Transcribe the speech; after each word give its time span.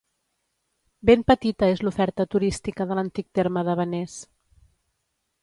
Ben 1.09 1.19
petita 1.31 1.69
és 1.73 1.83
l'oferta 1.87 2.27
turística 2.37 2.89
de 2.93 2.99
l'antic 3.01 3.29
terme 3.41 3.65
de 3.69 3.77
Benés. 3.83 4.19